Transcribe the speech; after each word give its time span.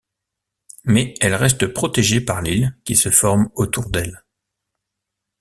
Mais 0.83 1.13
elle 1.21 1.35
reste 1.35 1.67
protégée 1.67 2.21
par 2.21 2.41
l'île 2.41 2.75
qui 2.85 2.95
se 2.95 3.11
forme 3.11 3.49
autour 3.53 3.91
d'elle. 3.91 4.23